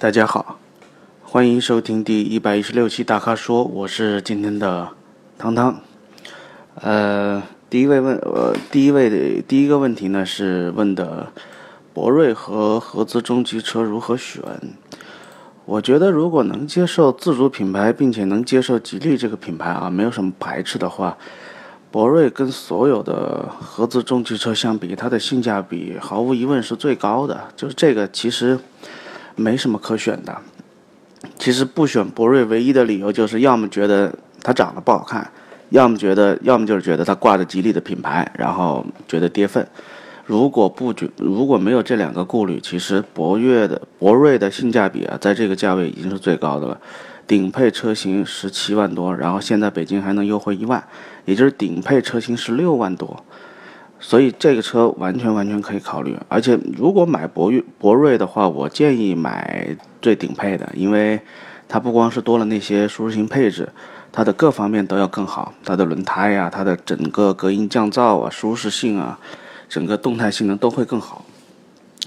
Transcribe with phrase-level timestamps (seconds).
[0.00, 0.60] 大家好，
[1.24, 4.90] 欢迎收听第一百一十六期大咖说，我是今天的
[5.36, 5.80] 汤汤。
[6.76, 11.32] 呃，第一位问，呃，第一位的第一个问题呢是问的
[11.92, 14.40] 博瑞和合资中级车如何选？
[15.64, 21.18] 我觉得如果能接受自主品牌，并且能接受吉利这个品牌啊，没有什么排斥的话，
[21.90, 27.48] 博瑞跟所有的合资中级车相比，它的性价比毫无疑问是最高的。
[27.56, 28.56] 就是这个其实。
[29.38, 30.36] 没什么可选的，
[31.38, 35.30] 其实不选博瑞唯一的理由就是要么觉得它长得不好看，
[35.70, 39.66] 要么觉得，要么就是觉得它挂着吉利的品牌，然后觉得跌份。
[40.26, 46.78] 如果不觉，如果没有这两个顾虑，其实博越的博瑞的性价比啊，在这个价位已经是最高的了，
[47.26, 50.82] 顶配车型十七万多，然后现在北京还能优惠一万，
[51.24, 53.24] 也就是顶配车型十六万多。
[54.00, 61.20] 所以这个车完全完全可以考虑，而且如果买博越博瑞的话，我建议买最顶配的，因为
[61.66, 63.68] 它不光是多了那些舒适性配置，
[64.12, 69.18] 它的各方面都要更好，它的轮胎呀，它的整个隔音降噪啊，舒适性啊，
[69.68, 71.24] 整个动态性能都会更好。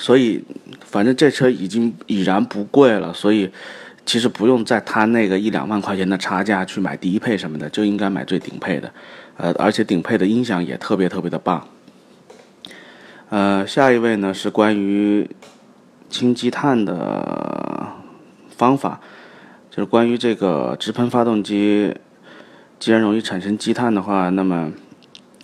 [0.00, 0.44] 所以
[0.84, 3.48] 反正这车已经已然不贵了，所以
[4.04, 8.92] 其实不用在它那个一两万块钱的差价去买低配什么的，就应该买最顶配的，
[9.36, 11.64] 呃，而且顶配的音响也特别特别的棒。
[13.28, 15.28] 呃，下一位呢是关于
[16.08, 17.88] 清积碳的
[18.56, 19.00] 方法，
[19.68, 21.92] 就是关于这个直喷发动机，
[22.78, 24.72] 既然容易产生积碳的话，那么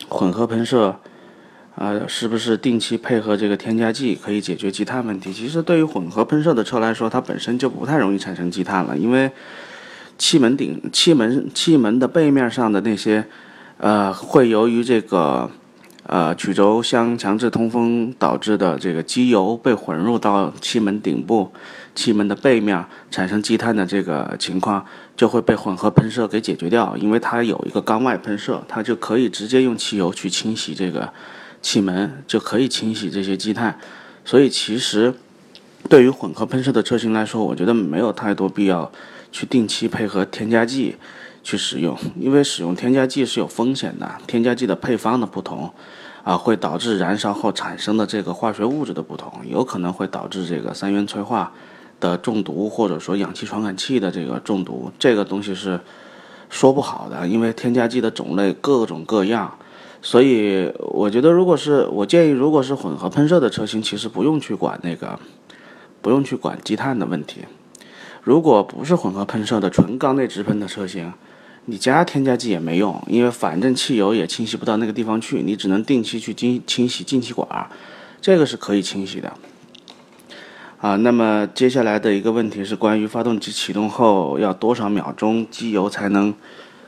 [0.09, 0.95] 混合喷射
[1.75, 5.33] 啊，是不是定期配合这个添加剂可以解决积碳问题？
[5.33, 9.29] 其实对于混合喷射的车来说，它本身就不太容易产生积碳了，因为
[10.17, 13.25] 气门顶、气门、气门的背面上的那些
[13.79, 15.51] 呃，会由于这个。
[16.13, 21.51] 呃，曲轴箱强制通风导致的这个机油被混入到气门顶部、
[21.95, 24.85] 气门的背面，产生积碳的这个情况，
[25.17, 26.95] 就会被混合喷射给解决掉。
[26.99, 31.11] 因为它有一个缸外喷射，它就可以直接用汽油去清洗这个
[31.63, 33.79] 气门，就可以清洗这些积碳。
[34.23, 35.15] 所以其实
[35.89, 38.93] 对于混合喷射的车型来说，我觉得没有太多必要
[39.31, 40.97] 去定期配合添加剂。
[41.45, 44.09] 去使用，因为使用添加剂是有风险的。
[44.29, 45.69] 添加剂的配方的不同，
[46.25, 51.53] 啊，会导致燃烧后产生的这个化学物质的不同，有可能会导致这个三元催化
[51.99, 54.91] 的中毒，或者说氧气传感器的这个中毒。
[54.99, 55.81] 这个东西是
[56.49, 59.53] 说不好的，因为添加剂的种类各种各样。
[60.01, 65.19] 所以我觉得，如果是我建议，如果是混合喷射的车型，其实不用去管那个，
[66.01, 67.43] 不用去管积碳的问题。
[68.21, 71.13] 如果不是混合喷射的纯缸内直喷的车型，
[71.67, 77.71] 你加添加剂也没用，因为反正汽油也清洗不到那个地方去，你只能定期去清清洗进气管，
[78.21, 79.33] 这个是可以清洗的。
[80.81, 86.35] 啊，那么接下来的一个问题是关于发动机启动后要多少秒钟机油才能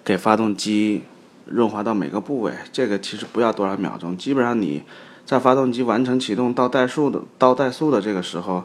[0.04, 1.02] 给发动机
[1.44, 2.52] 润滑到每个部位？
[2.72, 4.82] 这个其实不要多少秒钟，基本上你
[5.24, 8.64] 在发动机完成启动到怠速的到怠速的这个时候。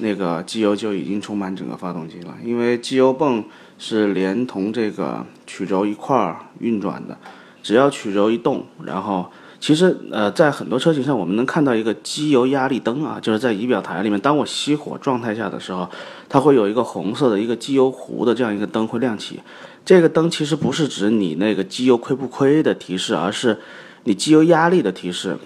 [0.00, 3.44] 那个机油就已经充满整个发动机了，因为机油泵
[3.78, 7.16] 是连同这个曲轴一块儿运转的，
[7.62, 15.88] 只要曲轴一动，然后其实呃在很多车型上我们能看到一个机油压力灯啊，就是在仪表台里面，当我熄火状态下的时候，
[16.28, 19.40] 它会有一个红色的一个机油壶的这样一个灯会亮起，
[19.84, 23.58] 这个灯其实不是指你那个机油亏不亏的提示，而是
[24.04, 25.36] 你机油压力的提示，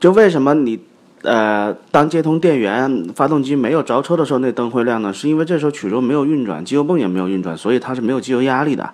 [0.00, 0.78] 就为什么你。
[1.22, 8.88] 呃，当接通电源，发动机没有着车的时候，那灯会亮呢，是因为这时候曲轴没有运转，机油泵也没有运转，所以它是没有机油压力的。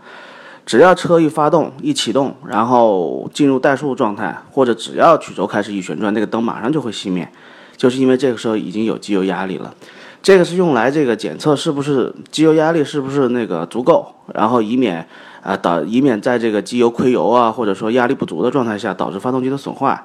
[0.64, 7.28] 只要车一发动、一启动，然后进入怠速状态，或者只要曲轴开始一旋转，那个灯马上就会熄灭，
[7.76, 9.74] 就是因为这个时候已经有机油压力了。
[10.22, 15.06] 这个是用来这个检测是不是机油压力是不是那个足够，然后以免
[15.42, 20.02] 啊导以免在这个机油亏油啊，或者说压力不足的状态下导致发动机的损坏。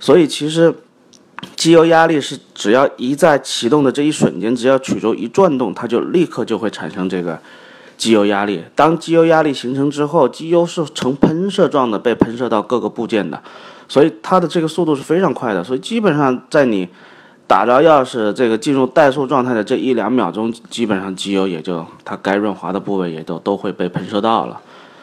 [0.00, 0.74] 所以其实。
[1.56, 7.38] 机油压力是只要一在启动的这一瞬间，只要曲轴一转动，它就立刻就会产生这个
[7.96, 8.62] 机油压力。
[8.76, 13.42] 当机油压力形成之后，机油是呈喷射状的被喷射到各个部件的，
[13.88, 15.64] 所以它的这个速度是非常快的。
[15.64, 16.88] 所以基本上在你
[17.48, 24.60] 打着钥匙这个进入怠速状态的这一两秒钟，基本上机油也就它该润滑的部位也都都会被喷射到了，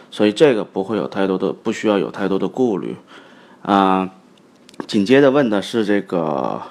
[0.09, 2.95] 所以这个不会有太多的不需要有太多的顾虑，
[3.61, 4.09] 啊。
[4.87, 6.61] 紧接着问的是这个，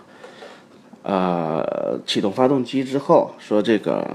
[1.03, 4.07] 呃，启动发动机之后，说这个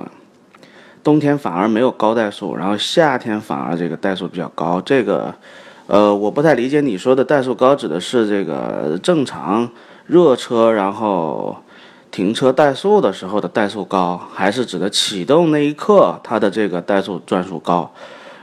[1.03, 4.81] 冬天反而没有高怠速，然后夏天反而这个怠速比较高。
[4.81, 5.33] 这个，
[5.87, 9.69] 呃，我不太理解你说的怠速高指的是这个正常
[10.07, 11.57] 热车，然后
[12.09, 17.91] 停车怠速的时候的怠速高，还是指的启动那一刻它的这个怠速转速高？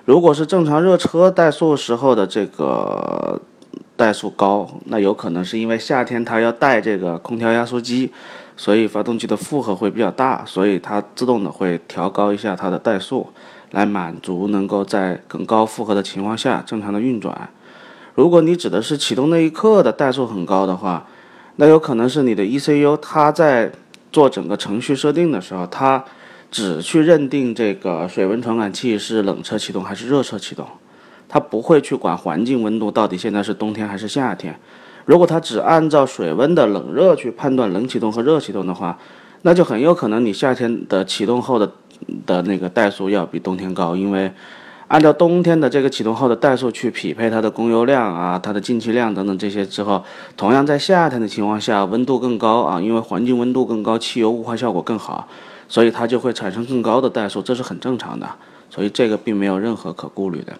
[0.04, 3.40] 如果是正常热车怠速时候的这个
[3.96, 8.10] 怠速高，那有可能是因为夏天它要带这个空调压缩机，
[8.56, 13.26] 所以发动机的负荷会比较大，所以它自动的会调高一下它的怠速，
[13.70, 17.48] 来满足能够在更高负荷的情况下正常的运转。
[18.14, 21.06] 如果你指的是启动那一刻的怠速很高的话，
[21.56, 23.72] 那有可能是你的 ECU，它在
[24.12, 26.04] 做整个程序设定的时候，它
[26.50, 30.66] 只去认定这个水温传感器是冷车启动还是热车启动，
[31.28, 34.58] 它不会去管环境温度到底现在是冬天还是夏天。
[35.04, 38.98] 如果它只按照水温的冷热去判断冷启动和热启动的话，
[39.42, 41.70] 那就很有可能你夏天的启动后的
[42.26, 44.32] 的那个怠速要比冬天高，因为。
[44.88, 50.00] 按照冬天的这个启动后的怠速去匹配它的供油量啊，它的进气量等等这些之后，
[50.36, 55.26] 同样在夏天的情况下，温度更高啊，因为环境温度更高，汽油雾化效果更好，
[55.68, 58.28] 所以它就会产生更高的怠速，这是很正常的，
[58.70, 60.52] 所以这个并没有任何可顾虑的。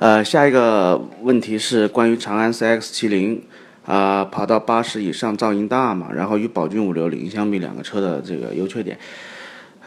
[0.00, 3.40] 呃，下一个问题是关于长安 CX-70，
[3.84, 8.98] 啊，跑到八十以上噪音大嘛，然后与宝骏五六零相比，两个车的这个优缺点。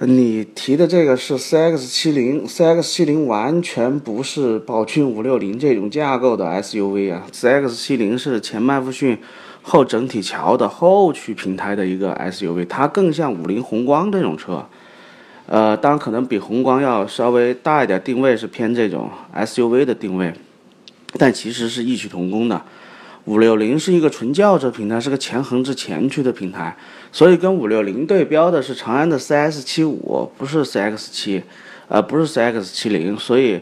[0.02, 9.18] 你提的这个是 CX70，CX70 完全不是宝骏五六零这种架构的 SUV 啊，CX70 是前麦弗逊
[9.64, 14.64] 后整体桥的后驱平台的一个 SUV，它更像五菱宏光这种车，
[15.54, 20.34] 呃，当然可能比宏光要稍微大一点，定位是偏这种 SUV 的定位，
[21.20, 22.60] 但其实是异曲同工的。
[23.26, 26.76] 五六零是一个纯轿车平台，是个前横置前驱的平台，
[27.12, 31.44] 所以跟五六零对标的是长安的 CS 七五，不是 CX 七，
[31.88, 33.62] 呃，不是 CX 七零，所以，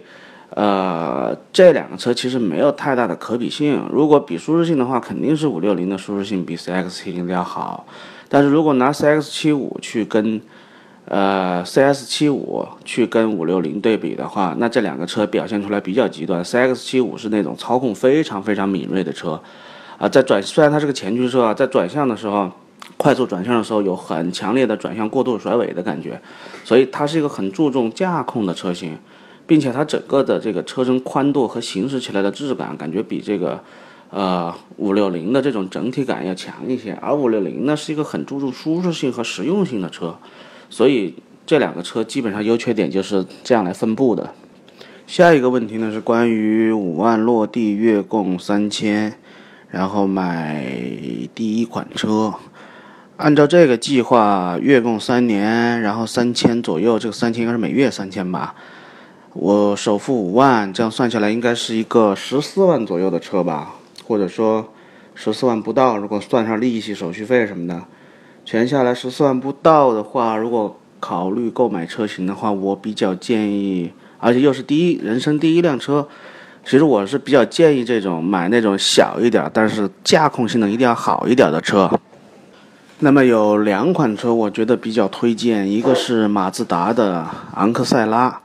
[0.51, 3.85] 呃，这两个车其实没有太大的可比性。
[3.91, 7.85] 如果比舒适性的话，肯定是五六零的舒适性比 CX 七零的要好。
[8.29, 10.41] 但是如果拿 CX 七五去跟，
[11.05, 16.43] 呃，CS 七五去跟五六零对比的话，那这两个车表现出来比较极端。
[16.43, 19.41] CX 七五是那种操控非常非常敏锐的车，
[19.97, 22.49] 啊，在转虽然它是个前驱车啊，在转向的时候，
[22.97, 26.21] 快速转向的时候有很强烈的转向过度甩尾的感觉，
[26.63, 28.95] 所以它是一个很注重驾控的车型，
[29.47, 33.61] 并且它整个的这个车身宽度和行驶起来的质感，感觉比这个，
[34.11, 36.97] 呃，五六零的这种整体感要强一些。
[37.01, 40.15] 而五六零呢，是一个很注重舒适性和实用性的车。
[40.71, 41.13] 所以
[41.45, 44.33] 这两个车基本上优缺点就是这样来分布的。
[45.05, 49.13] 下一个问题呢是关于五万落地月供三千，
[49.69, 50.65] 然后买
[51.35, 52.33] 第一款车。
[53.17, 58.55] 按照这个计划，月供三年，然后三千左右，这个三千应该是每月三千吧。
[59.33, 63.75] 我首付五万，这样算下来应该是一个十四万左右的车吧，
[64.07, 64.73] 或者说
[65.13, 67.83] 十四万不到，如果算上利息、手续费什么的。
[68.51, 73.89] 全下来十四万不到的话，如果考虑购买车型的话，我比较建议，
[74.19, 76.05] 而且又是第一人生第一辆车，
[76.65, 81.89] 其实我是比较建议这种买那种小一点，但是驾控性能一定要好一点的车。
[82.99, 87.25] 那么有两款车，我觉得比较推荐，一个是马自达的
[87.55, 88.41] 昂克赛拉，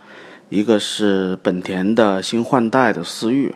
[0.51, 3.53] 一个是本田的新换代的思域。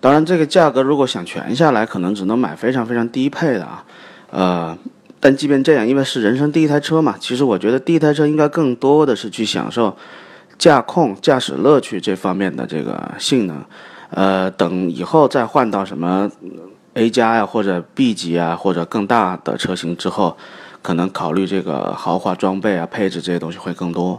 [0.00, 3.84] 当然，这个价格如果想全下来，可能只能买非常非常低配的啊，
[4.30, 4.78] 呃。
[5.22, 9.94] 但即便这样，因为是人生第一台车嘛，其实我觉得第一台车应该更多的是去享受
[10.56, 13.62] 驾控、驾驶乐趣这方面的这个性能。
[14.08, 16.30] 呃，等以后再换到什么
[16.94, 20.34] A 加呀，或者 B 级啊，或者更大的车型之后，
[20.80, 24.18] 可能考虑这个豪华装备啊、配置这些东西会更多。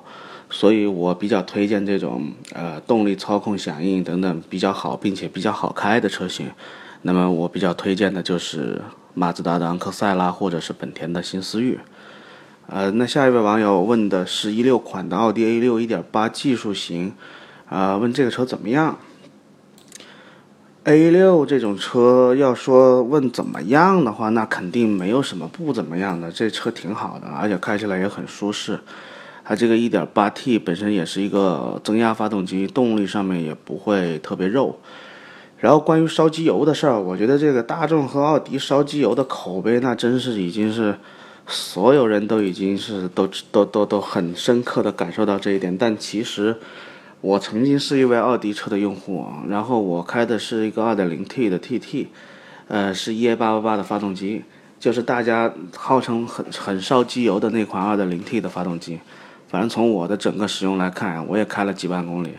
[0.51, 6.45] 所以我比较推荐这种呃动力、操控、响应等等比较好，并且比较好开的车型。
[7.01, 8.79] 那么我比较推荐的就是。
[9.13, 11.79] 马自达的昂克赛拉，或者是本田的新思域。
[12.67, 17.13] 呃，那下一位网友问的是一六款的奥迪 A 六1.8技术型，
[17.67, 18.97] 啊，问这个车怎么样
[20.85, 28.79] ？A 六这种车要说问怎么样的话，那肯定没有什么不怎么样的，这车挺好的，而且开起来也很舒适。
[29.43, 34.79] 它这个 1.8T 本身也是一个增压发动机，动力上面也不会特别肉。
[35.61, 40.97] 然后关于烧机油的事儿，我觉得这个大众和奥迪烧机油的口碑，那真是已经是
[41.45, 45.77] 所有人都已经是都都都都很深刻的感受到这一点。
[45.77, 46.57] 但其实
[47.21, 52.07] 我曾经是一位奥迪车的用户啊，然后我开的是一个 2.0T 的 TT，
[52.67, 54.41] 呃，是 EA888 的发动机，
[54.79, 58.99] 就是大家号称很很烧机油的那款 2.0T 的发动机。
[59.47, 62.31] 反正从我的整个使用来看，我也开了几万公里。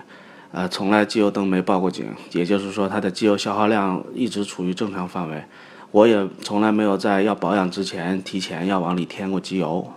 [0.52, 5.42] 呃，从来机油灯没报过警，也就是说它的机油消耗量一直处于正常范围。
[5.90, 9.90] 我也从来没有在要保养之前提前要往里添过机油，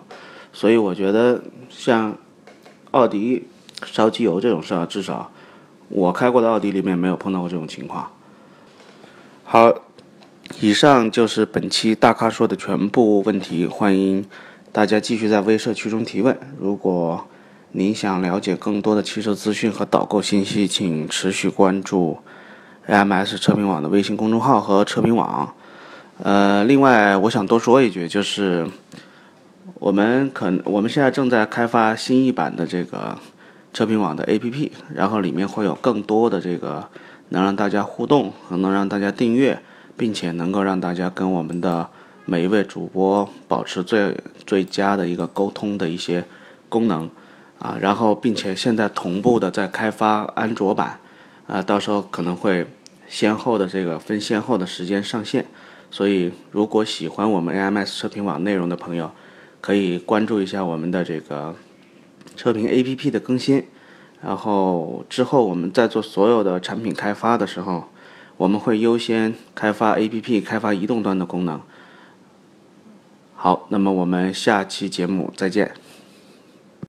[0.53, 2.17] 所以我觉得像
[2.91, 3.45] 奥迪
[3.85, 5.29] 烧机油这种事儿，至少
[5.89, 8.09] 我开过的奥迪里面没有碰到过这种情况。
[9.43, 9.74] 好，
[10.62, 14.25] 以上就是本期大咖说的全部问题，欢迎
[14.71, 16.38] 大家继续在微社区中提问。
[16.59, 17.27] 如果
[17.77, 22.17] 您想了解更多的汽车资讯和导购信息，请持续关注
[22.88, 25.53] AMS 车评网的微信公众号和车评网。
[26.24, 28.65] 呃，另外我想多说一句，就是
[29.74, 33.17] 我们可我们现在正在开发新一版的这个
[33.74, 36.88] 车评网的 APP，然后里面会有更多的这个。
[37.29, 39.60] 能让大家互动，和能让大家订阅，
[39.98, 41.89] 并且能够让大家跟我们的
[42.24, 44.15] 每一位主播保持最
[44.46, 46.24] 最佳的一个沟通的一些
[46.70, 47.10] 功能
[47.59, 51.00] 啊，然后并且现在同步的在开发安卓版
[51.47, 52.67] 啊，到时候可能会
[53.07, 55.45] 先后的这个分先后的时间上线，
[55.89, 59.12] 所以如果喜欢我们 AMS 车评网内容的朋友，
[59.62, 61.55] 可以关注一下我们的这个
[62.35, 63.65] 车评 APP 的更新。
[64.21, 67.85] 然后之后我们在做所有的产品开发的时候，
[68.38, 71.62] 我们会优先开发 APP，开发移动端的功能。
[73.35, 75.71] 好，那么我们下期节目再见。